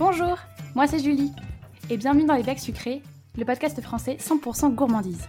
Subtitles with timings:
[0.00, 0.38] Bonjour,
[0.74, 1.30] moi c'est Julie,
[1.90, 3.02] et bienvenue dans Les Becs Sucrés,
[3.36, 5.28] le podcast français 100% gourmandise.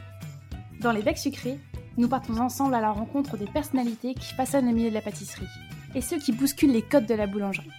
[0.80, 1.60] Dans Les Becs Sucrés,
[1.98, 5.50] nous partons ensemble à la rencontre des personnalités qui façonnent le milieu de la pâtisserie,
[5.94, 7.70] et ceux qui bousculent les codes de la boulangerie.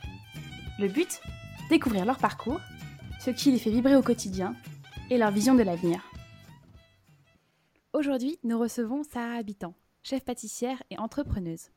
[0.79, 1.23] Le but
[1.71, 2.61] Découvrir leur parcours,
[3.21, 4.55] ce qui les fait vibrer au quotidien,
[5.09, 6.03] et leur vision de l'avenir.
[7.95, 9.73] Aujourd'hui, nous recevons Sarah Habitant,
[10.03, 11.71] chef pâtissière et entrepreneuse.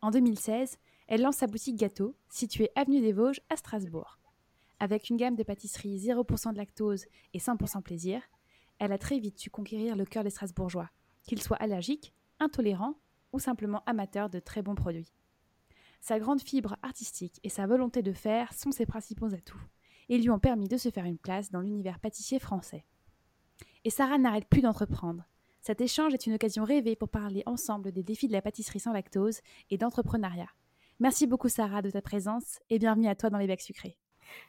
[0.00, 0.78] En 2016,
[1.08, 4.16] elle lance sa boutique gâteau, située avenue des Vosges à Strasbourg.
[4.84, 8.20] Avec une gamme de pâtisseries 0% de lactose et 100% plaisir,
[8.78, 10.90] elle a très vite su conquérir le cœur des Strasbourgeois,
[11.22, 12.98] qu'ils soient allergiques, intolérants
[13.32, 15.14] ou simplement amateurs de très bons produits.
[16.02, 19.56] Sa grande fibre artistique et sa volonté de faire sont ses principaux atouts
[20.10, 22.84] et lui ont permis de se faire une place dans l'univers pâtissier français.
[23.84, 25.24] Et Sarah n'arrête plus d'entreprendre.
[25.62, 28.92] Cet échange est une occasion rêvée pour parler ensemble des défis de la pâtisserie sans
[28.92, 30.50] lactose et d'entrepreneuriat.
[31.00, 33.96] Merci beaucoup Sarah de ta présence et bienvenue à toi dans les becs sucrés.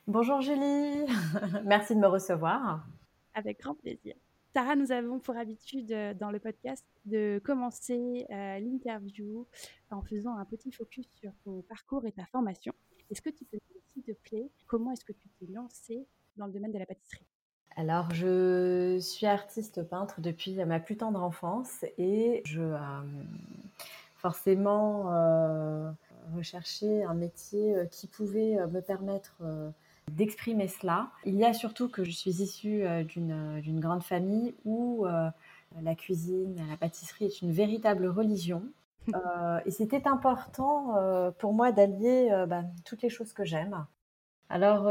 [0.07, 1.05] Bonjour Julie,
[1.65, 2.85] merci de me recevoir.
[3.33, 4.15] Avec grand plaisir.
[4.55, 9.45] Sarah, nous avons pour habitude euh, dans le podcast de commencer euh, l'interview
[9.91, 12.73] en faisant un petit focus sur ton parcours et ta formation.
[13.11, 16.45] Est-ce que tu peux dire, s'il te plaît, comment est-ce que tu t'es lancée dans
[16.45, 17.25] le domaine de la pâtisserie?
[17.75, 22.77] Alors, je suis artiste peintre depuis ma plus tendre enfance et je euh,
[24.15, 25.91] forcément euh,
[26.33, 29.35] recherchais un métier qui pouvait me permettre
[30.11, 31.09] d'exprimer cela.
[31.25, 35.29] Il y a surtout que je suis issue euh, d'une grande famille où euh,
[35.81, 38.63] la cuisine, la pâtisserie est une véritable religion.
[39.13, 40.95] Euh, et c'était important
[41.37, 43.85] pour moi d'allier bah, toutes les choses que j'aime.
[44.49, 44.85] Alors,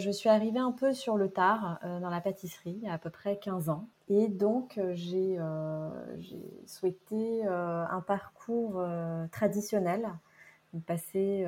[0.00, 3.68] je suis arrivée un peu sur le tard dans la pâtisserie, à peu près 15
[3.68, 3.86] ans.
[4.08, 5.38] Et donc, j'ai
[6.66, 8.84] souhaité un parcours
[9.30, 10.10] traditionnel,
[10.84, 11.46] passer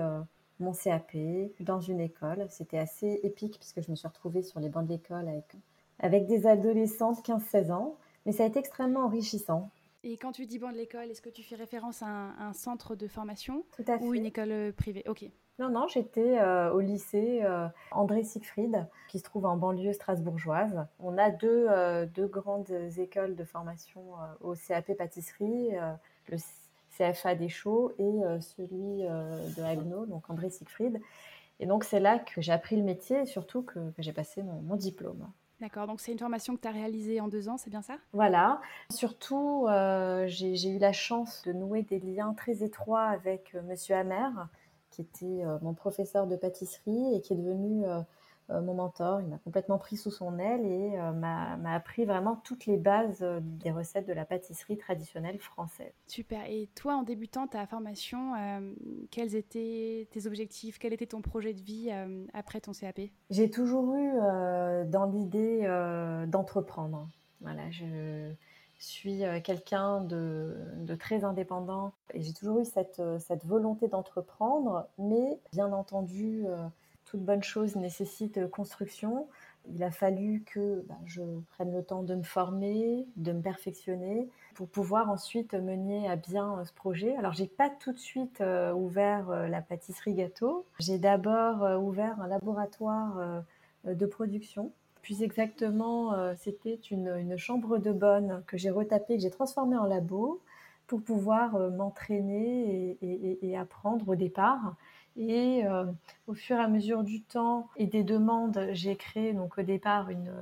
[0.62, 1.16] mon CAP
[1.60, 2.46] dans une école.
[2.48, 5.56] C'était assez épique puisque je me suis retrouvée sur les bancs de l'école avec,
[5.98, 7.96] avec des adolescentes 15-16 ans.
[8.24, 9.70] Mais ça a été extrêmement enrichissant.
[10.04, 12.96] Et quand tu dis banc de l'école, est-ce que tu fais référence à un, centre
[12.96, 14.04] de formation Tout à fait.
[14.04, 15.04] ou une école euh, privée?
[15.06, 15.24] Ok.
[15.60, 20.86] Non, non, j'étais euh, au lycée euh, André Siegfried, qui se trouve en banlieue strasbourgeoise.
[20.98, 21.68] On a deux,
[22.14, 25.70] deux grandes écoles de formation au CAP pâtisserie,
[26.28, 26.38] le
[26.96, 31.00] CFA des Chaux et euh, celui euh, de Agno, donc André Siegfried.
[31.60, 34.76] Et donc c'est là que j'ai appris le métier et surtout que, j'ai passé mon,
[34.76, 35.28] diplôme.
[35.60, 37.94] D'accord, donc c'est une formation que tu as réalisée en deux ans, c'est bien ça?
[38.12, 38.60] Voilà.
[38.90, 44.30] Surtout, euh, j'ai eu la chance de nouer des liens très étroits avec Monsieur Hammer,
[44.90, 48.00] qui était mon professeur de pâtisserie et qui est devenu euh,
[48.48, 49.20] mon mentor.
[49.20, 53.22] Il m'a complètement pris sous son aile et euh, m'a appris vraiment toutes les bases
[53.22, 55.92] euh, des recettes de la pâtisserie traditionnelle française.
[56.06, 56.44] Super.
[56.46, 58.32] Et toi, en débutant ta formation,
[59.10, 60.78] quels étaient tes objectifs?
[60.78, 61.90] Quel était ton projet de vie
[62.32, 64.12] après ton CAP J'ai toujours eu
[64.88, 65.62] dans l'idée
[66.28, 67.08] d'entreprendre.
[67.40, 68.32] Voilà, je
[68.78, 75.38] suis quelqu'un de, de, très indépendant et j'ai toujours eu cette, cette volonté d'entreprendre, mais
[75.52, 76.44] bien entendu,
[77.12, 79.28] toute bonne chose nécessite euh, construction.
[79.68, 84.30] Il a fallu que bah, je prenne le temps de me former, de me perfectionner
[84.54, 87.14] pour pouvoir ensuite mener à bien euh, ce projet.
[87.16, 90.64] Alors, j'ai pas tout de suite euh, ouvert la pâtisserie gâteau.
[90.78, 93.42] J'ai d'abord ouvert un laboratoire
[93.84, 94.72] de production.
[95.02, 100.40] Plus exactement, c'était une, chambre de bonne que j'ai retapée, que j'ai transformée en labo
[100.86, 104.76] pour pouvoir m'entraîner et, apprendre au départ.
[105.16, 105.84] Et euh,
[106.26, 110.10] au fur et à mesure du temps et des demandes, j'ai créé donc au départ
[110.10, 110.32] une,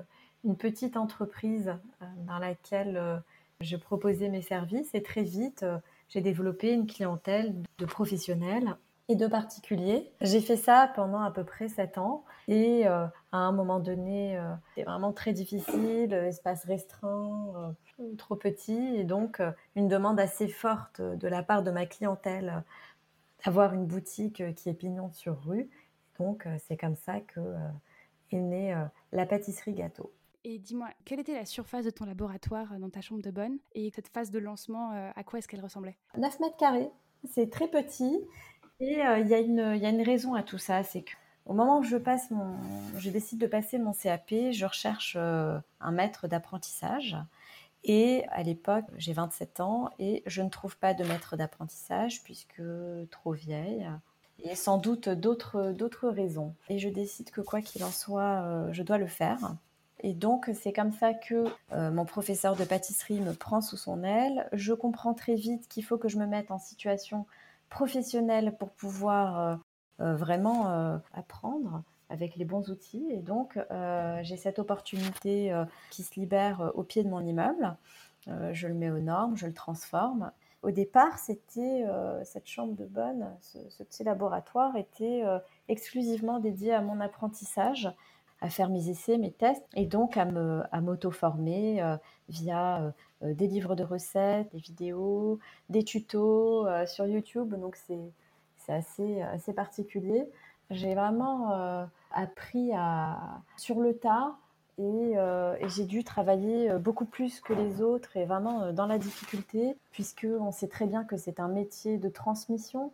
[0.56, 3.16] petite entreprise euh, dans laquelle euh,
[3.60, 4.94] je proposais mes services.
[4.94, 5.66] Et très vite,
[6.08, 8.76] j'ai développé une clientèle de professionnels
[9.08, 10.10] et de particuliers.
[10.20, 12.24] J'ai fait ça pendant à peu près sept ans.
[12.48, 17.74] Et à un moment donné, c'était vraiment très difficile, espace restreint,
[18.16, 18.96] trop petit.
[18.96, 19.42] Et donc
[19.76, 22.62] une demande assez forte de la part de ma clientèle
[23.44, 25.68] avoir une boutique euh, qui est pignon sur rue.
[26.18, 27.68] Donc, euh, c'est comme ça que euh,
[28.30, 28.76] est née
[29.10, 30.12] la pâtisserie gâteau.
[30.44, 33.58] Et dis-moi, quelle était la surface de ton laboratoire dans ta chambre de bonne?
[33.74, 35.96] Et cette phase de lancement, à quoi est-ce qu'elle ressemblait?
[36.16, 36.90] 9 mètres carrés.
[37.28, 38.20] C'est très petit.
[38.78, 40.84] Et il y, a une raison à tout ça.
[40.84, 42.56] C'est qu'au moment où je, passe mon,
[42.96, 47.16] je décide de passer mon CAP, je recherche un maître d'apprentissage.
[47.84, 52.62] Et à l'époque, j'ai 27 ans et je ne trouve pas de maître d'apprentissage puisque
[53.10, 53.88] trop vieille
[54.42, 56.54] et sans doute d'autres, d'autres raisons.
[56.68, 59.56] Et je décide que quoi qu'il en soit, euh, je dois le faire.
[60.02, 64.02] Et donc, c'est comme ça que euh, mon professeur de pâtisserie me prend sous son
[64.02, 64.48] aile.
[64.52, 67.26] Je comprends très vite qu'il faut que je me mette en situation
[67.68, 69.60] professionnelle pour pouvoir
[70.00, 73.06] euh, vraiment apprendre avec les bons outils.
[73.10, 73.58] Et donc,
[74.22, 75.52] j'ai cette opportunité
[75.90, 77.76] qui se libère au pied de mon immeuble.
[78.26, 80.30] je le mets aux normes, je le transforme.
[80.62, 81.86] Au départ, c'était
[82.24, 85.22] cette chambre de bonne, ce, petit laboratoire était
[85.68, 87.90] exclusivement dédié à mon apprentissage,
[88.42, 90.26] à faire mes essais, mes tests, et donc à
[90.80, 91.96] m'auto-former
[92.28, 92.92] via
[93.22, 95.38] des livres de recettes, des vidéos,
[95.70, 97.54] des tutos sur YouTube.
[97.54, 100.28] Donc c'est assez, assez particulier.
[100.70, 104.36] J'ai vraiment appris à, sur le tas
[104.80, 109.76] euh, et, j'ai dû travailler beaucoup plus que les autres et vraiment dans la difficulté,
[109.90, 112.92] puisqu'on sait très bien que c'est un métier de transmission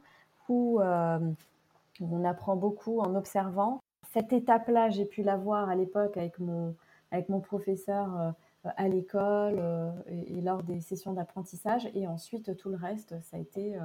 [0.49, 3.81] où on apprend beaucoup en observant.
[4.13, 6.75] Cette étape-là, j'ai pu la voir à l'époque avec mon,
[7.11, 8.35] avec mon professeur
[8.65, 9.63] à l'école
[10.09, 11.89] et, lors des sessions d'apprentissage.
[11.95, 13.77] Et ensuite, tout le reste, ça a été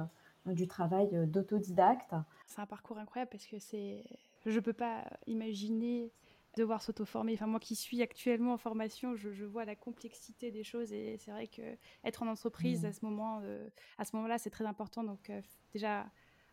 [0.46, 2.14] du travail d'autodidacte.
[2.46, 4.04] C'est un parcours incroyable parce que c'est,
[4.46, 6.12] je ne peux pas imaginer
[6.56, 7.34] devoir s'auto-former.
[7.34, 11.30] Enfin, moi qui suis actuellement en formation, je, vois la complexité des choses et c'est
[11.30, 11.62] vrai que
[12.04, 12.86] être en entreprise mmh.
[12.86, 13.68] à ce moment, euh,
[13.98, 15.02] à ce moment-là, c'est très important.
[15.02, 15.40] Donc euh,
[15.72, 16.06] déjà,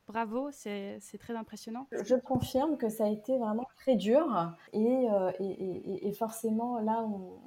[0.08, 1.88] bravo, c'est très impressionnant.
[1.92, 7.40] Je confirme que ça a été vraiment très dur et, euh, et, forcément là où,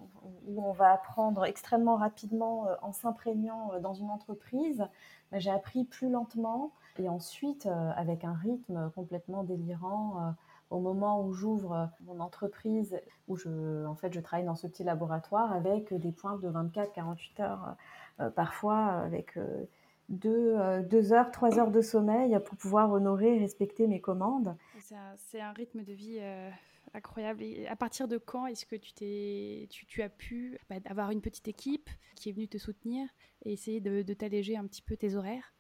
[0.47, 4.87] où, on va apprendre extrêmement rapidement en s'imprégnant dans une entreprise,
[5.31, 7.67] bah, j'ai appris plus lentement et ensuite
[7.97, 10.35] avec un rythme complètement délirant
[10.73, 12.99] au moment où j'ouvre mon entreprise,
[13.29, 17.43] où je, en fait, je travaille dans ce petit laboratoire avec des points de 24-48
[17.43, 17.77] heures,
[18.21, 19.65] euh, parfois avec euh,
[20.09, 24.57] deux, euh, deux, heures, trois heures de sommeil pour pouvoir honorer et respecter mes commandes.
[25.19, 26.21] C'est un, rythme de vie
[26.95, 27.43] incroyable.
[27.43, 31.91] Et à partir de quand est-ce que tu, as pu bah, avoir une petite équipe
[32.17, 33.07] qui est venue te soutenir
[33.45, 35.53] et essayer de t'alléger un petit peu tes horaires?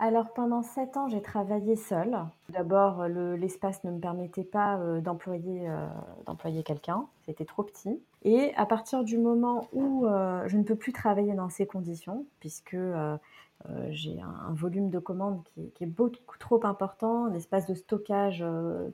[0.00, 2.18] Alors pendant sept ans, j'ai travaillé seule.
[2.48, 5.86] D'abord, l'espace ne me permettait pas euh, d'employer euh,
[6.26, 8.02] d'employer quelqu'un, c'était trop petit.
[8.22, 12.26] Et à partir du moment où euh, je ne peux plus travailler dans ces conditions,
[12.40, 12.76] puisque
[13.90, 18.44] j'ai un, volume de commandes qui, est beaucoup trop important, un espace de stockage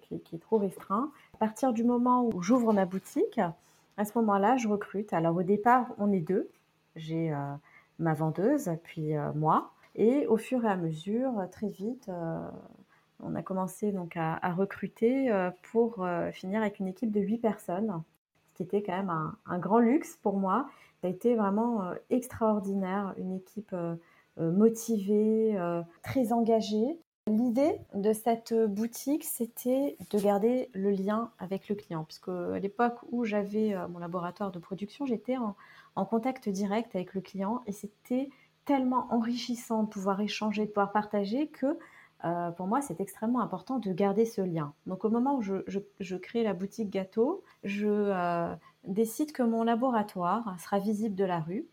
[0.02, 3.40] qui, qui, est trop restreint, à partir du moment où j'ouvre ma boutique,
[3.96, 5.12] à ce moment-là, je recrute.
[5.12, 6.48] Alors au départ, on est deux.
[6.94, 7.34] J'ai
[7.98, 9.72] ma vendeuse, puis moi.
[9.94, 12.48] Et au fur et à mesure, très vite, euh,
[13.20, 17.38] on a commencé donc à, recruter euh, pour euh, finir avec une équipe de 8
[17.38, 18.02] personnes,
[18.48, 20.68] ce qui était quand même un, grand luxe pour moi.
[21.00, 23.74] Ça a été vraiment extraordinaire, une équipe
[24.36, 25.58] motivée,
[26.02, 26.98] très engagée.
[27.26, 32.98] L'idée de cette boutique, c'était de garder le lien avec le client, puisque à l'époque
[33.12, 35.56] où j'avais mon laboratoire de production, j'étais en,
[35.96, 38.28] en, contact direct avec le client et c'était
[38.70, 41.76] tellement enrichissant de pouvoir échanger, de pouvoir partager que
[42.24, 44.74] euh, pour moi, c'est extrêmement important de garder ce lien.
[44.86, 50.54] Donc, au moment où je, crée la boutique gâteau, je euh, décide que mon laboratoire
[50.60, 51.66] sera visible de la rue.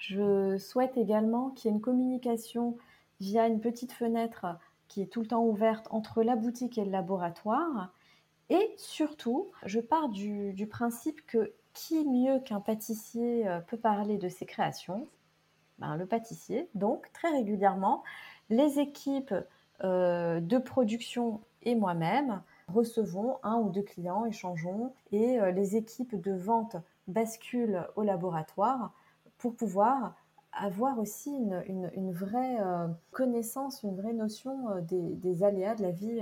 [0.00, 2.78] Je souhaite également qu'il y ait une communication
[3.20, 4.46] via une petite fenêtre
[4.86, 7.92] qui est tout le temps ouverte entre la boutique et le laboratoire.
[8.48, 14.30] Et surtout, je pars du, principe que qui mieux qu'un pâtissier euh, peut parler de
[14.30, 15.06] ses créations?
[15.78, 16.68] Ben, le pâtissier.
[16.74, 18.02] Donc, très régulièrement,
[18.50, 19.34] les équipes
[19.84, 26.20] euh, de production et moi-même recevons un ou deux clients, échangeons, et euh, les équipes
[26.20, 28.92] de vente basculent au laboratoire
[29.38, 30.14] pour pouvoir
[30.52, 36.20] avoir aussi une, vraie euh, connaissance, une vraie notion des, aléas de la vie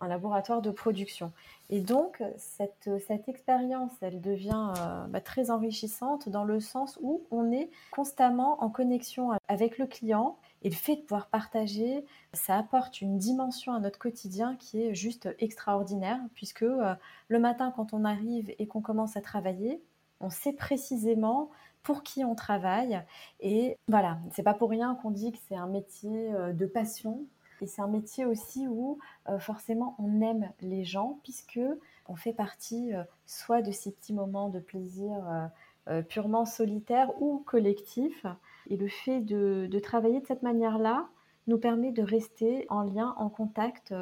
[0.00, 1.32] un laboratoire de production.
[1.68, 7.22] Et donc, cette, cette expérience, elle devient euh, bah, très enrichissante dans le sens où
[7.30, 10.36] on est constamment en connexion avec le client.
[10.62, 14.94] Et le fait de pouvoir partager, ça apporte une dimension à notre quotidien qui est
[14.94, 16.94] juste extraordinaire, puisque euh,
[17.28, 19.82] le matin, quand on arrive et qu'on commence à travailler,
[20.20, 21.50] on sait précisément
[21.82, 23.02] pour qui on travaille.
[23.40, 27.24] Et voilà, c'est pas pour rien qu'on dit que c'est un métier euh, de passion,
[27.62, 28.98] et c'est un métier aussi où
[29.28, 31.60] euh, forcément on aime les gens puisque
[32.06, 35.50] on fait partie euh, soit de ces petits moments de plaisir
[35.88, 38.26] euh, purement solitaires ou collectifs.
[38.68, 41.08] Et le fait de, travailler de cette manière-là
[41.46, 43.92] nous permet de rester en lien, en contact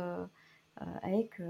[1.02, 1.40] avec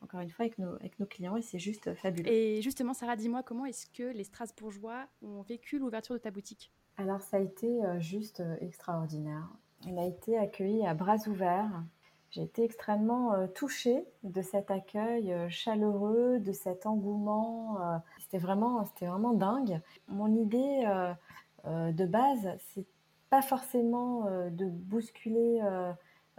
[0.00, 2.30] encore une fois avec nos, avec nos clients et c'est juste fabuleux.
[2.30, 6.70] Et justement, Sarah, dis-moi comment est-ce que les Strasbourgeois ont vécu l'ouverture de ta boutique?
[6.98, 9.48] Alors ça a été juste extraordinaire.
[9.86, 11.82] On a été accueillis à bras ouverts.
[12.30, 17.78] J'ai été extrêmement euh, touchée de cet accueil euh, chaleureux, de cet engouement.
[17.80, 19.80] Euh, c'était vraiment, c'était vraiment dingue.
[20.08, 20.84] Mon idée
[21.64, 22.86] de base, c'est
[23.30, 25.60] pas forcément de bousculer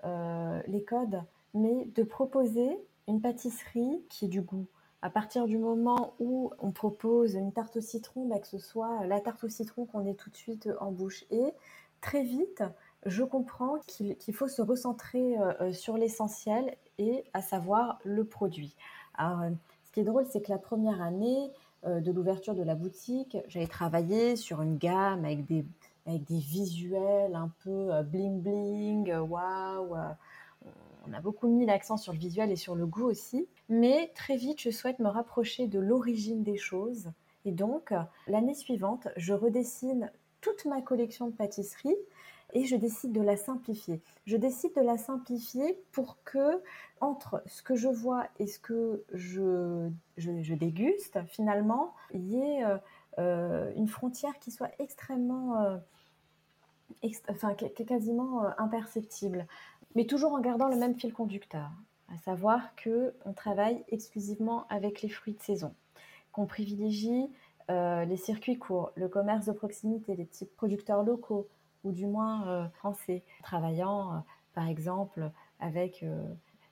[0.04, 1.22] les codes,
[1.54, 4.68] mais de proposer une pâtisserie qui ait du goût.
[5.02, 9.06] À partir du moment où on propose une tarte au citron, bah, que ce soit
[9.06, 11.25] la tarte au citron qu'on ait tout de suite en bouche.
[11.30, 11.54] Et
[12.02, 12.64] très vite,
[13.06, 18.76] je comprends qu'il faut se recentrer euh, euh, sur l'essentiel et à savoir le produit.
[19.16, 19.50] Alors, euh,
[19.86, 21.52] ce qui est drôle, c'est que la première année
[21.86, 25.64] de l'ouverture de la boutique, j'avais travaillé sur une gamme avec des,
[26.08, 29.96] avec des visuels un peu bling bling, waouh.
[31.08, 33.48] On a beaucoup mis l'accent sur le visuel et sur le goût aussi.
[33.70, 37.12] Mais très vite, je souhaite me rapprocher de l'origine des choses.
[37.46, 37.94] Et donc,
[38.26, 41.98] l'année suivante, je redessine toute ma collection de pâtisseries
[42.56, 44.02] et je décide de la simplifier.
[44.26, 46.64] Je décide de la simplifier pour que,
[47.02, 49.90] entre ce que je vois et ce que je,
[50.54, 52.78] déguste, finalement, il y ait euh,
[53.20, 55.78] euh, une frontière qui soit extrêmement, euh,
[57.30, 59.48] enfin, quasiment imperceptible,
[59.94, 61.70] mais toujours en gardant le même fil conducteur,
[62.08, 65.76] à savoir que on travaille exclusivement avec les fruits de saison,
[66.32, 67.30] qu'on privilégie
[67.68, 71.50] les circuits courts, le commerce de proximité, les petits producteurs locaux,
[71.86, 74.18] ou du moins euh, français, travaillant euh,
[74.54, 76.22] par exemple avec euh,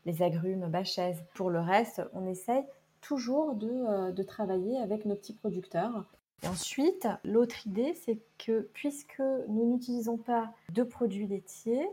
[0.05, 1.13] les agrumes Bachez.
[1.36, 2.65] Pour le reste, on essaye
[3.00, 6.05] toujours de, travailler avec nos petits producteurs.
[6.46, 11.88] Ensuite, l'autre idée, c'est que puisque nous n'utilisons pas de produits laitiers,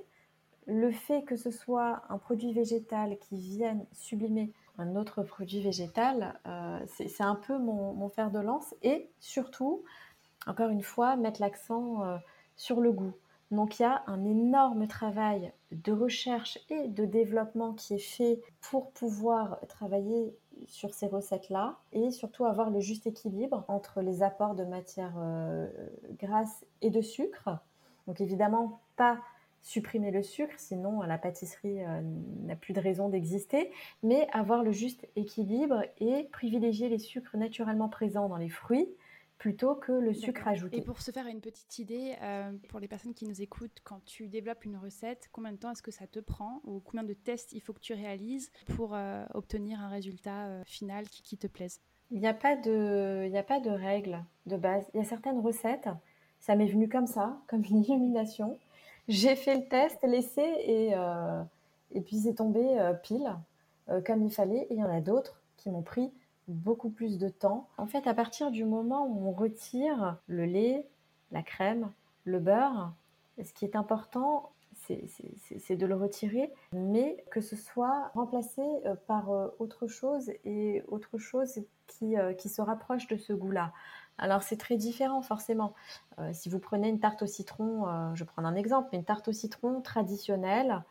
[0.67, 6.39] le fait que ce soit un produit végétal qui vienne sublimer un autre produit végétal,
[6.87, 8.75] c'est un peu mon, fer de lance.
[8.83, 9.83] Et surtout,
[10.47, 12.03] encore une fois, mettre l'accent
[12.61, 13.15] sur le goût.
[13.51, 18.43] Donc il y a un énorme travail de recherche et de développement qui est fait
[18.61, 20.37] pour pouvoir travailler
[20.67, 25.69] sur ces recettes-là et surtout avoir le juste équilibre entre les apports de matière euh,
[26.19, 27.49] grasse et de sucre.
[28.07, 29.19] Donc évidemment pas
[29.63, 32.03] supprimer le sucre, sinon la pâtisserie euh,
[32.43, 37.89] n'a plus de raison d'exister, mais avoir le juste équilibre et privilégier les sucres naturellement
[37.89, 38.89] présents dans les fruits
[39.41, 40.77] plutôt que le sucre ajouté.
[40.77, 44.05] Et pour se faire une petite idée, euh, pour les personnes qui nous écoutent, quand
[44.05, 47.15] tu développes une recette, combien de temps est-ce que ça te prend ou combien de
[47.15, 51.47] tests il faut que tu réalises pour euh, obtenir un résultat euh, final qui, te
[51.47, 51.81] plaise?
[52.11, 54.87] Il n'y a, pas de, il a pas de règle de base.
[54.93, 55.89] Il y a certaines recettes,
[56.39, 58.59] ça m'est venu comme ça, comme une illumination.
[59.09, 60.93] J'ai fait le test, l'essai et,
[61.93, 62.63] et puis c'est tombé
[63.03, 63.35] pile
[64.05, 64.67] comme il fallait.
[64.69, 66.13] Et il y en a d'autres qui m'ont pris
[66.51, 67.69] beaucoup plus de temps.
[67.79, 70.87] En fait, à partir du moment où on retire le lait,
[71.33, 71.91] la crème,
[72.25, 72.93] le beurre,
[73.43, 74.51] ce qui est important,
[75.59, 80.83] c'est de le retirer, mais que ce soit remplacé euh, par euh, autre chose et
[80.89, 83.73] autre chose qui, euh, qui se rapproche de ce goût-là.
[84.19, 85.75] Alors c'est très différent forcément.
[86.33, 89.81] si vous prenez une tarte au citron, je prends un exemple, une tarte au citron
[89.81, 90.83] traditionnelle,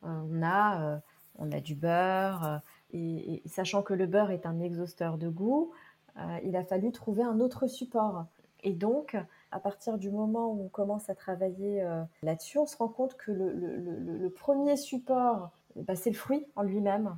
[0.00, 0.98] on, a,
[1.36, 5.72] on a du beurre, et, sachant que le beurre est un exhausteur de goût,
[6.18, 8.26] euh, il a fallu trouver un autre support.
[8.64, 9.16] Et donc,
[9.52, 13.16] à partir du moment où on commence à travailler euh, là-dessus, on se rend compte
[13.16, 17.16] que le, premier support, bah, c'est le fruit en lui-même.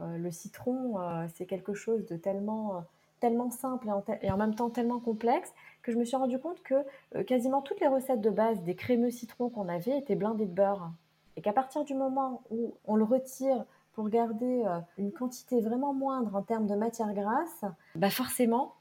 [0.00, 0.96] Euh, le citron,
[1.34, 2.84] c'est quelque chose de tellement,
[3.20, 3.88] tellement simple
[4.22, 5.52] et en, même temps tellement complexe
[5.82, 9.10] que je me suis rendu compte que quasiment toutes les recettes de base des crémeux
[9.10, 10.90] citrons qu'on avait étaient blindées de beurre.
[11.36, 15.92] Et qu'à partir du moment où on le retire pour garder euh, une quantité vraiment
[15.94, 18.74] moindre en termes de matière grasse, bah forcément,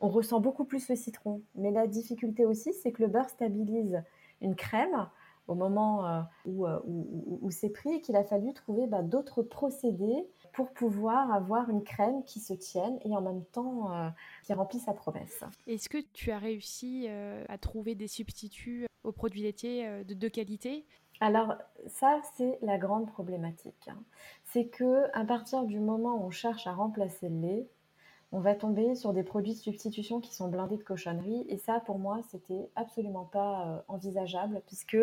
[0.00, 1.42] on ressent beaucoup plus le citron.
[1.54, 4.02] Mais la difficulté aussi, c'est que le beurre stabilise
[4.40, 5.08] une crème
[5.46, 10.26] au moment euh, euh, où, c'est pris et qu'il a fallu trouver bah, d'autres procédés
[10.54, 13.90] pour pouvoir avoir une crème qui se tienne et en même temps
[14.44, 15.42] qui remplit sa promesse.
[15.66, 20.86] Est-ce que tu as réussi à trouver des substituts aux produits laitiers de, de qualité?
[21.20, 21.54] Alors
[21.86, 23.88] ça, c'est la grande problématique.
[23.88, 24.02] Hein.
[24.44, 27.68] C'est que à partir du moment où on cherche à remplacer le lait,
[28.34, 31.46] on va tomber sur des produits de substitution qui sont blindés de cochonneries.
[31.48, 34.96] Et ça, pour moi, c'était absolument pas euh, envisageable, puisque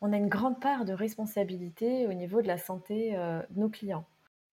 [0.00, 3.68] on a une grande part de responsabilité au niveau de la santé euh, de nos
[3.68, 4.04] clients.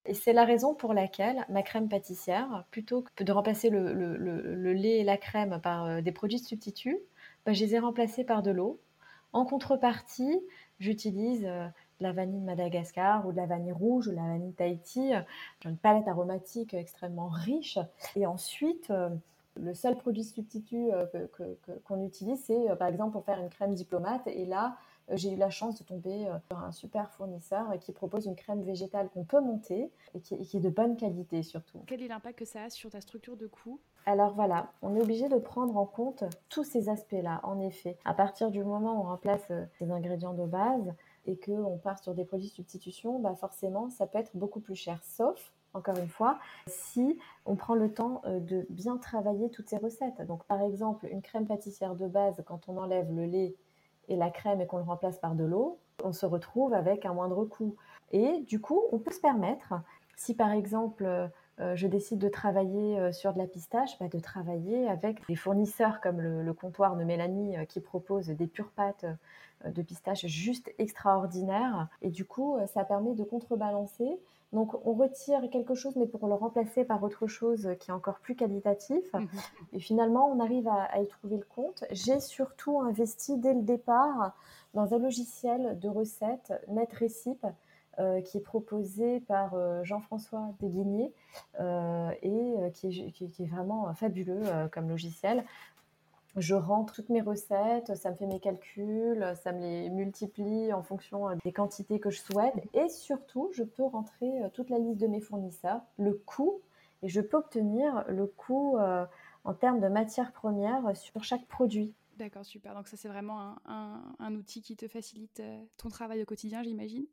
[0.05, 4.99] Et c'est la raison pour laquelle ma crème pâtissière, plutôt que de remplacer le, lait
[4.99, 6.99] et la crème par euh, des produits de substitut,
[7.43, 8.79] bah, je les ai remplacés par de l'eau.
[9.33, 10.39] En contrepartie,
[10.79, 11.67] j'utilise euh,
[12.00, 15.12] de la vanille de Madagascar ou de la vanille rouge ou de la vanille Tahiti.
[15.62, 17.79] J'ai une palette aromatique extrêmement riche.
[18.15, 19.10] Et ensuite, euh,
[19.55, 21.05] le seul produit substitut euh,
[21.86, 24.27] qu'on utilise, c'est par exemple pour faire une crème diplomate.
[24.27, 24.75] Et là,
[25.12, 29.09] j'ai eu la chance de tomber sur un super fournisseur qui propose une crème végétale
[29.09, 31.83] qu'on peut monter et qui, est de bonne qualité surtout.
[31.88, 33.79] Quel est l'impact que ça a sur ta structure de coût?
[34.07, 37.97] Alors voilà, on est obligé de prendre en compte tous ces aspects-là, en effet.
[38.05, 40.93] À partir du moment où on remplace ces ingrédients de base
[41.25, 44.75] et qu'on part sur des produits de substitution, bah forcément, ça peut être beaucoup plus
[44.75, 45.00] cher.
[45.03, 50.21] Sauf encore une fois, si on prend le temps de bien travailler toutes ces recettes.
[50.25, 53.55] Donc, par exemple, une crème pâtissière de base, quand on enlève le lait
[54.07, 57.13] et la crème et qu'on le remplace par de l'eau, on se retrouve avec un
[57.13, 57.75] moindre coût.
[58.12, 59.74] Et du coup, on peut se permettre,
[60.15, 61.29] si par exemple
[61.62, 65.35] euh, je décide de travailler euh, sur de la pistache, bah, de travailler avec des
[65.35, 69.05] fournisseurs comme le, comptoir de Mélanie euh, qui propose des pures pâtes
[69.65, 71.88] de pistache juste extraordinaires.
[72.01, 74.19] Et du coup, ça permet de contrebalancer.
[74.53, 78.19] Donc, on retire quelque chose, mais pour le remplacer par autre chose qui est encore
[78.19, 79.13] plus qualitatif.
[79.13, 79.25] Mmh
[79.73, 81.83] Et finalement, on arrive à, à y trouver le compte.
[81.91, 84.35] J'ai surtout investi dès le départ
[84.73, 87.45] dans un logiciel de recettes, NetRecipe,
[87.97, 91.13] euh, qui est proposé par euh, Jean-François Desguigné
[91.61, 92.87] euh, et qui
[93.39, 94.41] est, vraiment fabuleux
[94.73, 95.45] comme logiciel.
[96.35, 100.83] Je rentre toutes mes recettes, ça me fait mes calculs, ça me les multiplie en
[100.83, 102.53] fonction des quantités que je souhaite.
[102.73, 106.61] Et surtout, je peux rentrer toute la liste de mes fournisseurs, le coût,
[107.03, 108.77] et je peux obtenir le coût
[109.45, 111.93] en termes de matières premières sur chaque produit.
[112.17, 112.73] D'accord, super.
[112.75, 115.41] Donc ça, c'est vraiment un, outil qui te facilite
[115.77, 117.05] ton travail au quotidien, j'imagine?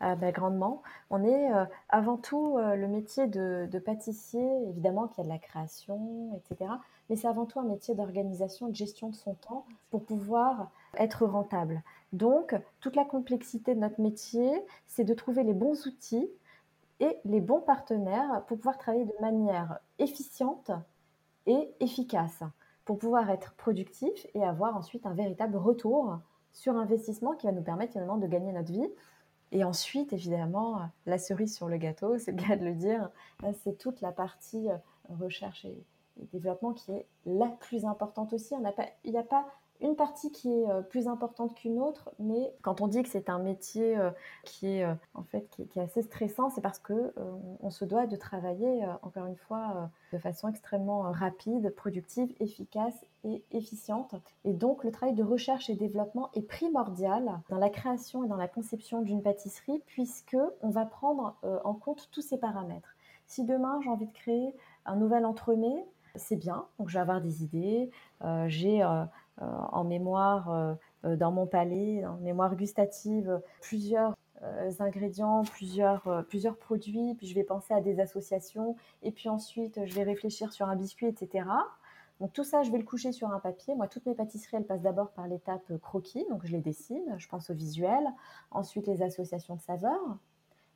[0.00, 0.82] Ah bah, grandement.
[1.08, 5.32] On est euh, avant tout euh, le métier de, pâtissier, évidemment qu'il y a de
[5.32, 6.70] la création, etc.
[7.08, 11.24] Mais c'est avant tout un métier d'organisation, de gestion de son temps pour pouvoir être
[11.26, 11.82] rentable.
[12.12, 14.50] Donc, toute la complexité de notre métier,
[14.86, 16.28] c'est de trouver les bons outils
[17.00, 20.70] et les bons partenaires pour pouvoir travailler de manière efficiente
[21.46, 22.42] et efficace,
[22.84, 26.18] pour pouvoir être productif et avoir ensuite un véritable retour
[26.52, 28.88] sur investissement qui va nous permettre finalement de gagner notre vie
[29.52, 33.10] et ensuite, évidemment, la cerise sur le gâteau, c'est le cas de le dire,
[33.62, 34.68] c'est toute la partie
[35.08, 35.84] recherche et,
[36.32, 38.54] développement qui est la plus importante aussi.
[39.04, 39.46] il n'y a pas
[39.80, 43.28] une partie qui est euh, plus importante qu'une autre, mais quand on dit que c'est
[43.28, 44.10] un métier euh,
[44.44, 47.14] qui est en fait qui, est assez stressant, c'est parce que
[47.60, 53.42] on se doit de travailler encore une fois de façon extrêmement rapide, productive, efficace et
[53.52, 54.14] efficiente.
[54.44, 58.36] Et donc le travail de recherche et développement est primordial dans la création et dans
[58.36, 62.96] la conception d'une pâtisserie puisque on va prendre en compte tous ces paramètres.
[63.26, 65.84] Si demain j'ai envie de créer un nouvel entremets,
[66.18, 66.66] c'est bien.
[66.78, 67.90] Donc je vais avoir des idées.
[68.46, 68.82] j'ai
[69.42, 70.74] euh, en mémoire euh,
[71.04, 74.14] euh, dans mon palais, en mémoire gustative, plusieurs
[74.80, 79.94] ingrédients, plusieurs, plusieurs produits, puis je vais penser à des associations, et puis ensuite je
[79.94, 81.48] vais réfléchir sur un biscuit, etc.
[82.20, 83.74] Donc tout ça, je vais le coucher sur un papier.
[83.74, 87.28] Moi, toutes mes pâtisseries, elles passent d'abord par l'étape croquis, donc je les dessine, je
[87.28, 88.04] pense au visuel,
[88.50, 90.18] ensuite les associations de saveurs.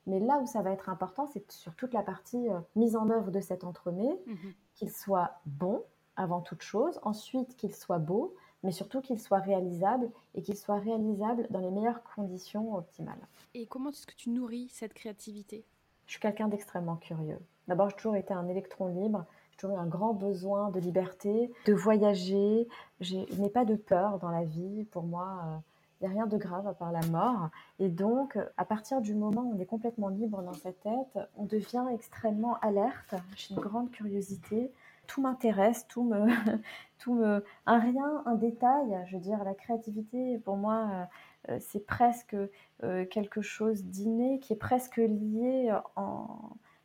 [0.06, 3.30] Mais là où ça va être important, c'est sur toute la partie mise en œuvre
[3.30, 4.34] de cet entremets, mmh
[4.74, 5.84] qu'il soit bon
[6.16, 10.78] avant toute chose, ensuite qu'il soit beau, mais surtout qu'il soit réalisable et qu'il soit
[10.78, 13.20] réalisable dans les meilleures conditions optimales.
[13.54, 15.64] Et comment est-ce que tu nourris cette créativité?
[16.06, 17.38] Je suis quelqu'un d'extrêmement curieux.
[17.68, 19.24] D'abord, j'ai toujours été un électron libre.
[19.50, 22.68] J'ai toujours eu un grand besoin de liberté, de voyager.
[23.00, 24.84] Je n'ai pas de peur dans la vie.
[24.84, 25.62] Pour moi,
[26.00, 27.50] il n'y a rien de grave à part la mort.
[27.78, 31.44] Et donc, à partir du moment où on est complètement libre dans sa tête, on
[31.44, 33.14] devient extrêmement alerte.
[33.36, 34.72] J'ai une grande curiosité
[35.10, 36.26] tout m'intéresse, tout me,
[36.98, 38.96] tout me, un rien, un détail.
[39.08, 42.36] Je veux dire, la créativité, pour moi, euh, euh, c'est presque
[42.84, 46.28] euh, quelque chose d'inné qui est presque lié en,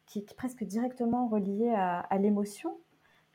[0.07, 2.75] qui est presque directement relié à, l'émotion.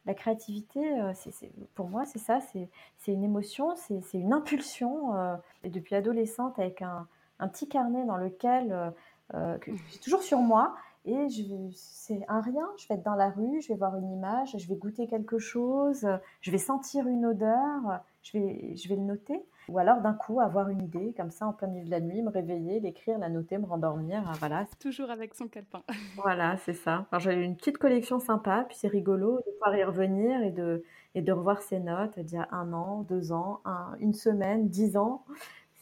[0.06, 0.80] La créativité,
[1.14, 2.68] c'est, pour moi, c'est ça, c'est,
[3.12, 5.14] une émotion, c'est, une impulsion.
[5.62, 7.06] et depuis adolescente, avec un,
[7.38, 8.92] un, petit carnet dans lequel,
[9.30, 10.74] que j'ai toujours sur moi,
[11.06, 11.28] et
[11.74, 14.68] c'est un rien, je vais être dans la rue, je vais voir une image, je
[14.68, 16.06] vais goûter quelque chose,
[16.40, 19.42] je vais sentir une odeur, je vais, je vais le noter.
[19.68, 22.22] Ou alors d'un coup avoir une idée, comme ça en plein milieu de la nuit,
[22.22, 24.28] me réveiller, l'écrire, la noter, me rendormir.
[24.28, 24.66] Hein, voilà.
[24.80, 25.82] Toujours avec son calepin.
[26.16, 27.06] voilà, c'est ça.
[27.18, 30.82] J'avais une petite collection sympa, puis c'est rigolo de pouvoir y revenir et de,
[31.14, 33.60] et de revoir ses notes d'il y a un an, deux ans,
[34.00, 35.24] une semaine, dix ans.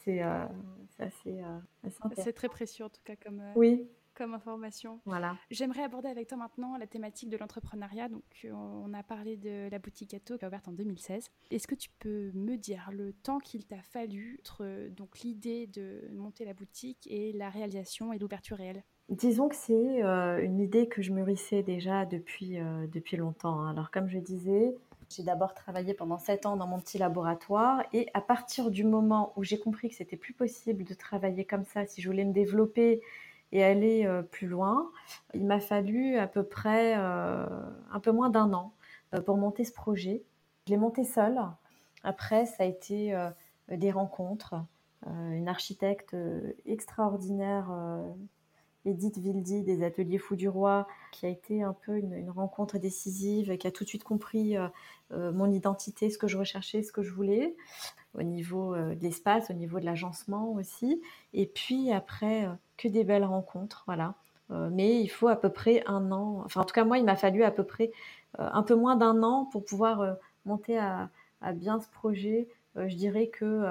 [0.03, 0.45] C'est euh,
[0.99, 3.87] assez, euh, C'est très précieux en tout cas comme, euh, oui
[4.19, 4.99] comme information.
[5.05, 5.37] Voilà.
[5.49, 8.09] J'aimerais aborder avec toi maintenant la thématique de l'entrepreneuriat.
[8.09, 11.29] Donc, euh, on a parlé de la boutique gâteau qui a ouverte en 2016.
[11.51, 16.01] Est-ce que tu peux me dire le temps qu'il t'a fallu entre donc l'idée de
[16.11, 18.83] monter la boutique et la réalisation et l'ouverture réelle?
[19.07, 23.61] Disons que c'est euh, une idée que je mûrissais déjà depuis, euh, depuis longtemps.
[23.61, 23.71] Hein.
[23.71, 24.75] Alors, comme je disais,
[25.09, 29.31] j'ai d'abord travaillé pendant sept ans dans mon petit laboratoire et à partir du moment
[29.37, 32.33] où j'ai compris que c'était plus possible de travailler comme ça, si je voulais me
[32.33, 33.01] développer
[33.51, 34.91] et aller euh, plus loin.
[35.33, 37.45] Il m'a fallu à peu près euh,
[37.91, 38.73] un peu moins d'un an
[39.13, 40.23] euh, pour monter ce projet.
[40.67, 41.39] Je l'ai monté seule.
[42.03, 43.13] Après, ça a été
[43.69, 44.55] des rencontres,
[45.05, 46.15] une architecte
[46.65, 47.69] extraordinaire
[48.85, 53.57] Edith Vildi des Ateliers Fous du Roi, qui a été un peu une, rencontre décisive,
[53.57, 54.55] qui a tout de suite compris
[55.09, 57.57] mon identité, ce que je recherchais, ce que je voulais,
[58.13, 61.01] au niveau de l'espace, au niveau de l'agencement aussi.
[61.33, 62.47] Et puis après,
[62.79, 64.15] que des belles rencontres, voilà.
[64.49, 67.17] mais il faut à peu près un an, enfin en tout cas moi, il m'a
[67.17, 67.91] fallu à peu près
[68.37, 71.09] un peu moins d'un an pour pouvoir monter à,
[71.41, 73.65] à bien ce projet, je dirais que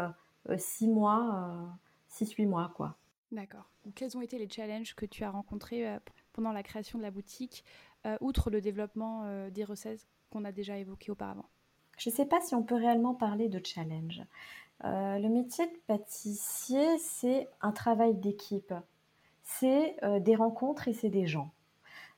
[0.56, 1.54] six mois,
[2.08, 2.96] six, huit mois, quoi.
[3.32, 3.68] D'accord.
[3.94, 5.86] Quels ont été les challenges que tu as rencontrés
[6.32, 7.64] pendant la création de la boutique,
[8.20, 11.46] outre le développement des recettes qu'on a déjà évoqué auparavant?
[11.98, 14.22] Je ne sais pas si on peut réellement parler de challenge.
[14.84, 18.72] le métier de pâtissier, c'est un travail d'équipe.
[19.50, 21.50] C'est des rencontres et c'est des gens.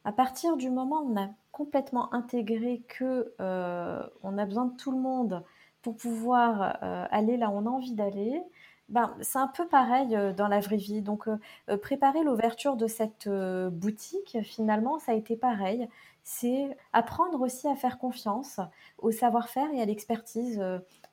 [0.05, 4.90] À partir du moment où on a complètement intégré que on a besoin de tout
[4.90, 5.45] le monde
[5.83, 8.43] pour pouvoir euh, aller là où on a envie d'aller,
[8.88, 11.01] ben, c'est un peu pareil euh, dans la vraie vie.
[11.01, 15.88] Donc, euh, préparer l'ouverture de cette boutique, finalement, ça a été pareil.
[16.23, 18.61] C'est apprendre aussi à faire confiance
[18.99, 20.62] au savoir-faire et à l'expertise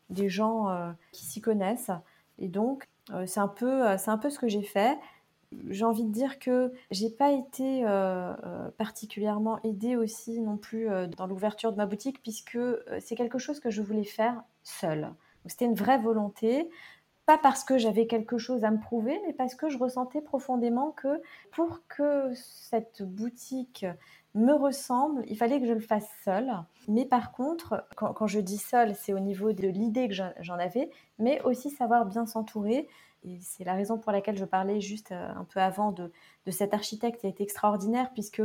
[0.10, 1.92] des gens qui s'y connaissent.
[2.40, 2.84] Et donc,
[3.26, 5.00] c'est un, un peu ce que j'ai fait
[5.70, 10.90] j'ai envie de dire que j'ai pas été euh, euh, particulièrement aidée aussi non plus
[10.90, 12.60] euh, dans l'ouverture de ma boutique puisque
[13.00, 15.14] c'est quelque chose que je voulais faire seule.
[15.46, 16.70] C'était une vraie volonté,
[17.26, 20.92] pas parce que j'avais quelque chose à me prouver, mais parce que je ressentais profondément
[20.92, 23.86] que pour que cette boutique
[24.36, 26.52] me ressemble, il fallait que je le fasse seule.
[26.90, 30.60] Mais par contre, quand, quand je dis seule, c'est au niveau de l'idée que j'en
[30.60, 32.90] avais, mais aussi savoir bien s'entourer
[33.42, 36.12] c'est la raison pour laquelle je parlais juste euh, un peu avant de,
[36.46, 38.42] de cet architecte qui a été extraordinaire, puisque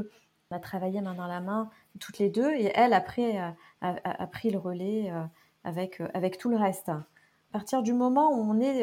[0.50, 4.26] on a travaillé main dans la main toutes les deux, et elle, après, a, a,
[4.26, 5.22] pris le relais euh,
[5.64, 6.88] avec, euh, avec tout le reste.
[6.88, 7.04] À
[7.52, 8.82] partir du moment où on est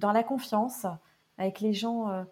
[0.00, 0.84] dans la confiance
[1.38, 2.26] avec les gens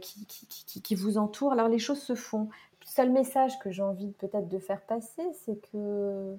[0.00, 2.48] qui, qui, qui, vous entourent, alors les choses se font.
[2.80, 6.36] Le seul message que j'ai envie peut-être de faire passer, c'est que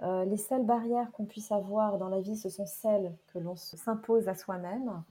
[0.00, 4.28] les seules barrières qu'on puisse avoir dans la vie, ce sont celles que l'on s'impose
[4.28, 5.02] à soi-même.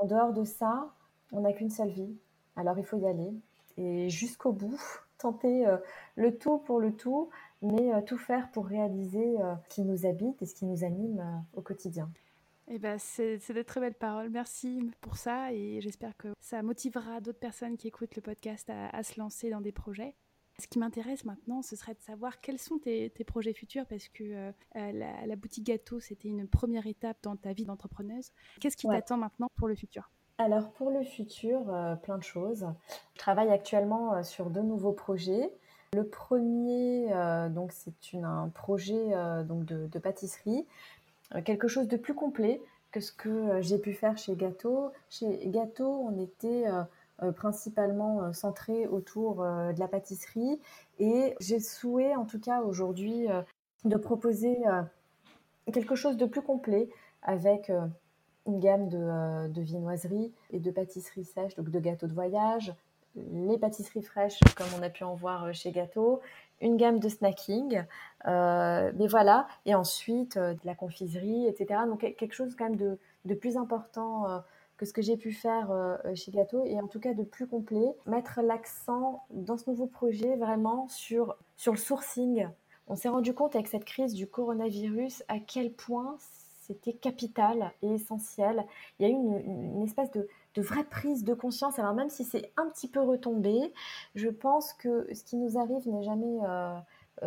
[0.00, 0.88] En dehors de ça,
[1.30, 2.16] on n'a qu'une seule vie.
[2.56, 3.34] Alors il faut y aller
[3.76, 4.80] et jusqu'au bout,
[5.18, 5.76] tenter euh,
[6.16, 7.28] le tout pour le tout,
[7.60, 10.84] mais euh, tout faire pour réaliser euh, ce qui nous habite et ce qui nous
[10.84, 12.10] anime au quotidien.
[12.72, 14.30] Eh ben, c'est de très belles paroles.
[14.30, 19.02] Merci pour ça et j'espère que ça motivera d'autres personnes qui écoutent le podcast à,
[19.02, 20.14] se lancer dans des projets.
[20.60, 24.52] Ce qui m'intéresse maintenant, ce serait de savoir quels sont tes, projets futurs parce que
[24.74, 28.30] la, la, boutique gâteau, c'était une première étape dans ta vie d'entrepreneuse.
[28.60, 30.10] Qu'est-ce qui t'attend maintenant pour le futur?
[30.38, 31.64] Alors pour le futur,
[32.02, 32.66] plein de choses.
[33.14, 35.52] Je travaille actuellement sur deux nouveaux projets.
[35.92, 37.08] Le premier,
[37.50, 37.92] donc c'est
[38.22, 39.12] un projet
[39.44, 40.66] donc de, de pâtisserie,
[41.44, 44.90] quelque chose de plus complet que ce que j'ai pu faire chez Gâteau.
[45.08, 46.82] Chez Gâteau, on était euh,
[47.32, 50.60] principalement euh, centré autour euh, de la pâtisserie.
[50.98, 53.26] Et j'ai souhait, en tout cas aujourd'hui,
[53.84, 54.58] de proposer
[55.72, 56.90] quelque chose de plus complet
[57.22, 57.72] avec
[58.46, 62.74] une gamme de, de viennoiseries et de pâtisseries sèches, donc de gâteaux de voyage,
[63.14, 66.20] les pâtisseries fraîches comme on a pu en voir chez Gâteau,
[66.60, 67.82] une gamme de snacking,
[68.26, 71.80] mais voilà, et ensuite de la confiserie, etc.
[71.86, 74.42] Donc quelque chose quand même de, de plus important
[74.80, 77.46] que ce que j'ai pu faire euh, chez Gâteau et en tout cas de plus
[77.46, 77.94] complet.
[78.06, 82.48] Mettre l'accent dans ce nouveau projet vraiment sur, sur le sourcing.
[82.86, 86.16] On s'est rendu compte avec cette crise du coronavirus à quel point
[86.62, 88.64] c'était capital et essentiel.
[88.98, 91.78] Il y a eu une, espèce de, de, vraie prise de conscience.
[91.78, 93.74] Alors même si c'est un petit peu retombé,
[94.14, 96.38] je pense que ce qui nous arrive n'est jamais...
[96.42, 96.78] Euh, euh,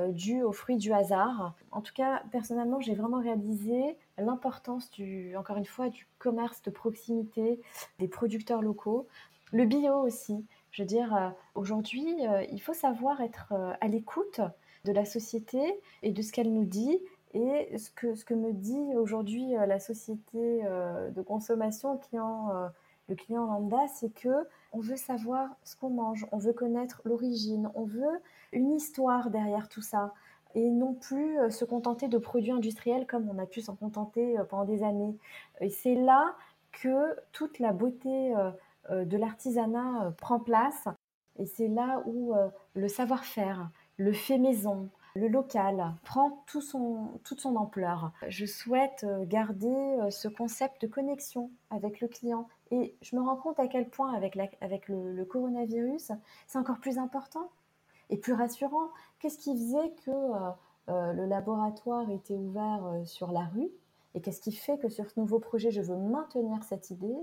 [0.09, 1.53] dû aux fruits du hasard.
[1.71, 6.71] En tout cas, personnellement, j'ai vraiment réalisé l'importance du, encore une fois, du commerce de
[6.71, 7.59] proximité,
[7.99, 9.07] des producteurs locaux,
[9.51, 10.45] le bio aussi.
[10.71, 14.41] Je veux dire, euh, aujourd'hui, euh, il faut savoir être à l'écoute
[14.85, 15.61] de la société
[16.01, 16.99] et de ce qu'elle nous dit.
[17.35, 22.51] Et ce que, ce que me dit aujourd'hui la société de consommation, client,
[23.09, 27.69] le client lambda, c'est que on veut savoir ce qu'on mange, on veut connaître l'origine,
[27.75, 28.21] on veut
[28.53, 30.13] une histoire derrière tout ça
[30.55, 34.37] et non plus euh, se contenter de produits industriels comme on a pu s'en contenter
[34.37, 35.17] euh, pendant des années.
[35.61, 36.35] Et c'est là
[36.71, 40.87] que toute la beauté euh, de l'artisanat prend place
[41.37, 42.33] et c'est là où
[42.75, 48.11] le savoir-faire, le fait maison, le local prend tout son, toute son ampleur.
[48.27, 52.47] Je souhaite garder ce concept de connexion avec le client.
[52.71, 56.11] Et je me rends compte à quel point avec, avec le coronavirus,
[56.45, 57.49] c'est encore plus important
[58.09, 58.89] et plus rassurant.
[59.19, 60.49] Qu'est-ce qui faisait que euh,
[60.89, 63.69] euh, le laboratoire était ouvert euh, sur la rue
[64.15, 67.17] et qu'est-ce qui fait que sur ce nouveau projet, je veux maintenir cette idée?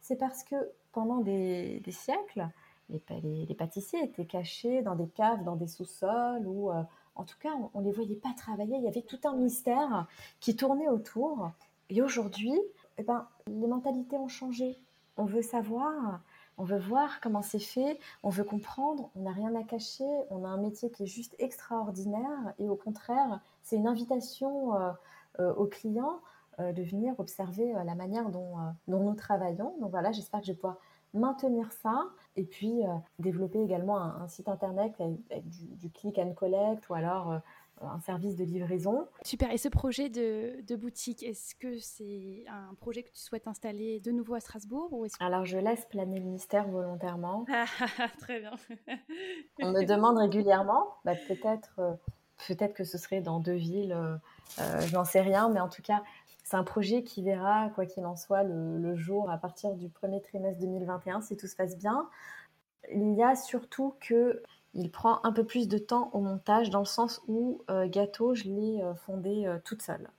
[0.00, 0.56] C'est parce que
[0.92, 2.48] pendant des, siècles,
[2.88, 6.70] les, pâtissiers étaient cachés dans des caves, dans des sous-sols, ou
[7.16, 8.76] en tout cas, on ne les voyait pas travailler.
[8.76, 10.06] Il y avait tout un mystère
[10.38, 11.50] qui tournait autour.
[11.88, 12.54] Et aujourd'hui,
[12.98, 14.78] eh ben, les mentalités ont changé.
[15.16, 16.20] On veut savoir,
[16.58, 20.44] on veut voir comment c'est fait, on veut comprendre, on n'a rien à cacher, on
[20.44, 24.92] a un métier qui est juste extraordinaire et au contraire, c'est une invitation euh,
[25.40, 26.20] euh, aux clients
[26.58, 28.56] euh, de venir observer la manière dont,
[28.88, 29.76] nous travaillons.
[29.80, 30.78] Donc voilà, j'espère que je vais pouvoir
[31.14, 32.82] maintenir ça et puis
[33.18, 37.40] développer également un, site internet avec, du, du, click and collect ou alors
[37.82, 39.06] un service de livraison.
[39.22, 39.50] Super.
[39.52, 44.10] Et ce projet de, boutique, est-ce que c'est un projet que tu souhaites installer de
[44.10, 47.44] nouveau à Strasbourg ou Alors, je laisse planer le mystère volontairement.
[47.98, 48.52] Ah, très bien.
[49.62, 51.92] On me demande régulièrement, bah, peut-être euh,
[52.46, 54.16] peut-être que ce serait dans deux villes, euh,
[54.60, 56.02] euh, je n'en sais rien, mais en tout cas,
[56.44, 59.88] c'est un projet qui verra, quoi qu'il en soit, le, le, jour à partir du
[59.88, 62.08] premier trimestre 2021, si tout se passe bien.
[62.92, 64.42] Il y a surtout que
[64.74, 68.34] il prend un peu plus de temps au montage dans le sens où euh, Gâteau,
[68.34, 70.10] je l'ai euh, fondé euh, toute seule.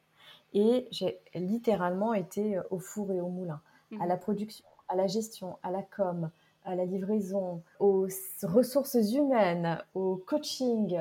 [0.54, 3.62] Et j'ai littéralement été au four et au moulin,
[3.94, 4.08] à mhm.
[4.08, 6.30] la production, à la gestion, à la com,
[6.64, 8.08] à la livraison, aux
[8.44, 11.00] ressources humaines, au coaching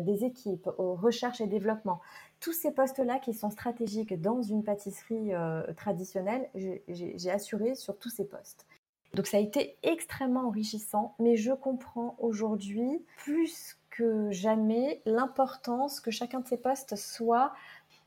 [0.00, 2.00] des équipes, aux recherches et développement.
[2.40, 5.32] Tous ces postes-là qui sont stratégiques dans une pâtisserie
[5.76, 8.66] traditionnelle, j'ai assuré sur tous ces postes.
[9.14, 16.10] Donc ça a été extrêmement enrichissant, mais je comprends aujourd'hui plus que jamais l'importance que
[16.10, 17.52] chacun de ces postes soit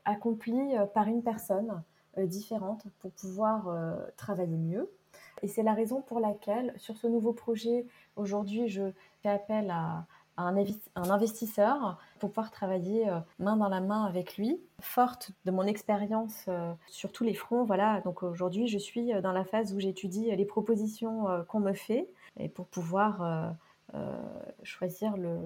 [0.04, 1.82] accompli euh, par une personne
[2.18, 4.90] euh, différente pour pouvoir euh, travailler mieux.
[5.42, 8.90] Et c'est la raison pour laquelle, sur ce nouveau projet, aujourd'hui, je
[9.22, 10.06] fais appel à,
[10.38, 14.60] un, investisseur pour pouvoir travailler euh, main dans la main avec lui.
[14.80, 18.00] Forte de mon expérience euh, sur tous les fronts, voilà.
[18.02, 22.08] Donc aujourd'hui, je suis euh, dans la phase où j'étudie les propositions qu'on me fait
[22.38, 23.56] et pour pouvoir
[24.62, 25.38] choisir le,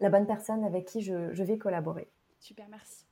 [0.00, 2.08] la bonne personne avec qui je, vais collaborer.
[2.40, 3.04] Super, merci.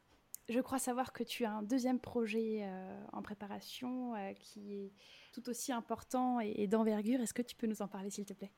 [0.49, 2.69] Je crois savoir que tu as un deuxième projet
[3.13, 4.93] en préparation qui est
[5.33, 7.21] tout aussi important et d'envergure.
[7.21, 8.51] Est-ce que tu peux nous en parler, s'il te plaît?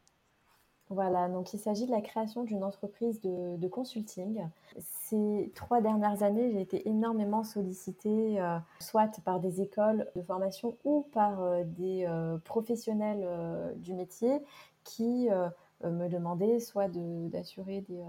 [0.89, 4.47] Voilà, donc il s'agit de la création d'une entreprise de, consulting.
[4.79, 10.77] Ces trois dernières années, j'ai été énormément sollicitée, euh, soit par des écoles de formation
[10.85, 13.27] ou par euh, des euh, professionnels
[13.79, 14.41] du métier
[14.85, 15.29] qui
[15.83, 18.05] me demandaient soit d'assurer des,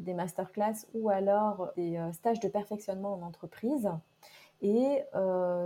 [0.00, 3.88] des masterclass ou alors des stages de perfectionnement en entreprise.
[4.60, 5.04] Et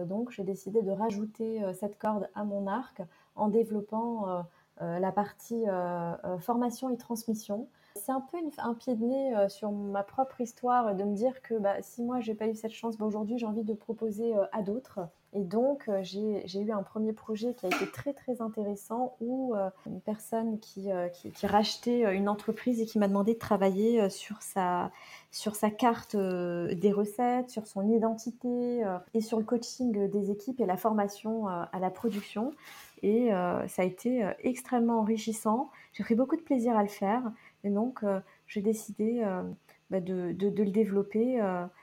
[0.07, 3.01] donc, j'ai décidé de rajouter cette corde à mon arc
[3.37, 4.45] en développant
[4.81, 7.69] la partie euh, euh, formation et transmission.
[7.97, 11.55] C'est un peu un pied de nez sur ma propre histoire de me dire que
[11.55, 14.63] bah, si moi j'ai pas eu cette chance, bah, aujourd'hui j'ai envie de proposer à
[14.63, 15.01] d'autres.
[15.35, 19.53] Et donc, j'ai eu un premier projet qui a été très, très intéressant où
[19.87, 20.91] une personne qui,
[21.43, 24.91] rachetait une entreprise et qui m'a demandé de travailler sur sa
[25.77, 31.49] carte des recettes, sur son identité et sur le coaching des équipes et la formation
[31.49, 32.53] à la production.
[33.03, 35.71] Et euh, ça a été euh, extrêmement enrichissant.
[35.93, 37.23] J'ai pris beaucoup de plaisir à le faire.
[37.65, 39.25] Et donc, euh, j'ai décidé
[39.91, 41.41] bah, de, le développer.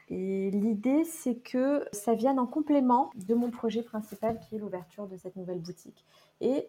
[0.10, 5.08] et l'idée, c'est que ça vienne en complément de mon projet principal qui est l'ouverture
[5.08, 6.06] de cette nouvelle boutique.
[6.42, 6.68] Et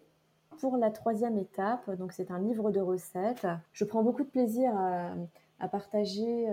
[0.59, 3.47] pour la troisième étape, donc c'est un livre de recettes.
[3.73, 4.71] Je prends beaucoup de plaisir
[5.59, 6.47] à partager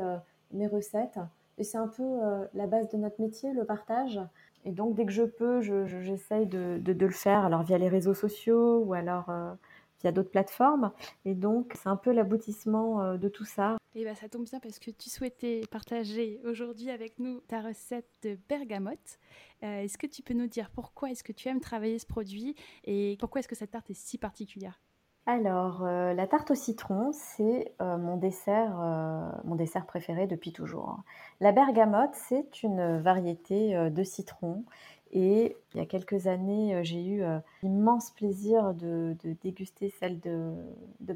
[0.53, 1.19] mes recettes.
[1.59, 2.19] Et c'est un peu
[2.55, 4.21] la base de notre métier, le partage.
[4.65, 8.79] Et donc, dès que je peux, j'essaye de, le faire, alors via les réseaux sociaux
[8.79, 9.53] ou alors euh,
[10.01, 10.93] via d'autres plateformes.
[11.25, 13.77] Et donc, c'est un peu l'aboutissement euh, de tout ça.
[13.95, 18.11] Et bien, ça tombe bien parce que tu souhaitais partager aujourd'hui avec nous ta recette
[18.23, 19.19] de bergamote.
[19.63, 22.57] Euh, est-ce que tu peux nous dire pourquoi est-ce que tu aimes travailler ce produit
[22.85, 24.81] et pourquoi est-ce que cette tarte est si particulière?
[25.27, 30.53] Alors, euh, la tarte au citron, c'est euh, mon, dessert, euh, mon dessert préféré depuis
[30.53, 30.99] toujours.
[31.41, 34.65] La bergamote, c'est une variété de citron.
[35.13, 37.23] Et il y a quelques années, j'ai eu
[37.63, 40.53] l'immense plaisir de, déguster celle de,
[41.01, 41.15] de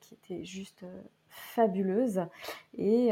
[0.00, 0.84] qui était juste
[1.30, 2.20] fabuleuse.
[2.76, 3.10] Et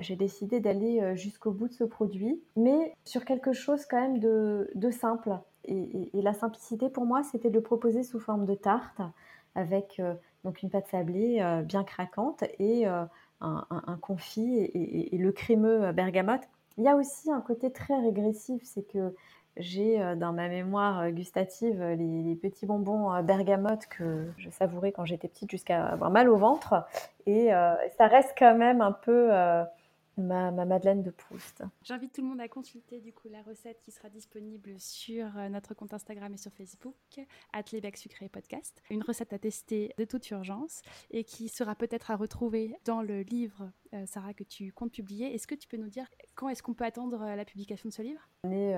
[0.00, 4.90] j'ai décidé d'aller jusqu'au bout de ce produit, mais sur quelque chose quand même de,
[4.90, 5.38] simple.
[5.64, 9.00] et, la simplicité pour moi, c'était de le proposer sous forme de tarte
[9.54, 13.04] avec euh, donc une pâte sablée euh, bien craquante et euh,
[13.40, 16.42] un, confit et, le crémeux bergamote.
[16.76, 19.14] Il y a aussi un côté très régressif, c'est que
[19.56, 25.52] j'ai dans ma mémoire gustative les, petits bonbons bergamote que je savourais quand j'étais petite
[25.52, 26.84] jusqu'à avoir mal au ventre.
[27.26, 27.50] Et
[27.96, 29.30] ça reste quand même un peu
[30.18, 31.62] ma, Madeleine de Proust.
[31.82, 35.48] J'invite tout le monde à consulter du coup la recette qui sera disponible sur euh,
[35.48, 36.94] notre compte Instagram et sur Facebook,
[37.52, 38.82] Atlebec Sucré Podcast.
[38.90, 43.22] Une recette à tester de toute urgence et qui sera peut-être à retrouver dans le
[43.22, 45.34] livre, euh, Sarah, que tu comptes publier.
[45.34, 47.94] Est-ce que tu peux nous dire quand est-ce qu'on peut attendre euh, la publication de
[47.94, 48.20] ce livre?
[48.44, 48.76] On est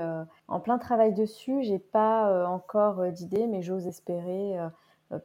[0.49, 1.63] en plein travail dessus.
[1.63, 4.57] J'ai pas encore d'idée, mais j'ose espérer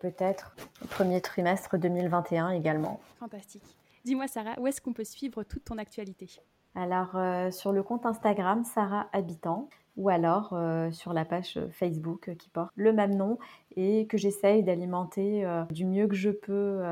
[0.02, 3.00] peut-être au premier trimestre 2021 également.
[3.20, 3.78] Fantastique.
[4.06, 6.30] Dis-moi Sarah, où est-ce qu'on peut suivre toute ton actualité?
[6.76, 12.36] Alors euh, sur le compte Instagram Sarah Habitant ou alors euh, sur la page Facebook
[12.38, 13.40] qui porte le même nom
[13.76, 16.84] et que j'essaye d'alimenter euh, du mieux que je peux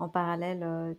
[0.00, 0.96] en parallèle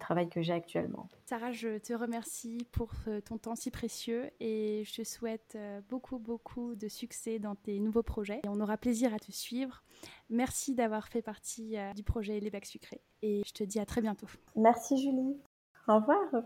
[0.00, 1.08] travail que j'ai actuellement.
[1.26, 2.92] Sarah, je te remercie pour
[3.24, 5.56] ton temps si précieux et je te souhaite
[5.88, 8.40] beaucoup, beaucoup de succès dans tes nouveaux projets.
[8.44, 9.82] Et on aura plaisir à te suivre.
[10.28, 14.00] Merci d'avoir fait partie du projet Les Bacs Sucrés et je te dis à très
[14.00, 14.26] bientôt.
[14.56, 15.36] Merci Julie.
[15.86, 16.44] Au revoir.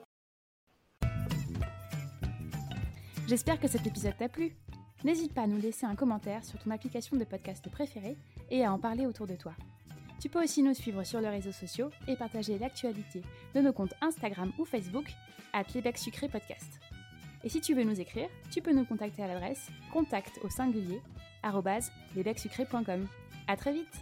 [3.27, 4.55] J'espère que cet épisode t'a plu.
[5.03, 8.17] N'hésite pas à nous laisser un commentaire sur ton application de podcast préférée
[8.51, 9.53] et à en parler autour de toi.
[10.25, 13.21] Tu peux aussi nous suivre sur les réseaux sociaux et partager l'actualité
[13.55, 15.05] de nos comptes Instagram ou Facebook
[15.53, 15.63] à
[15.99, 16.81] Sucré Podcast.
[17.45, 21.03] Et si tu veux nous écrire, tu peux nous contacter à l'adresse contact au singulier
[23.49, 24.01] À très vite